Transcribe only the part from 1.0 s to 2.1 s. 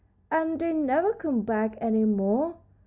come back any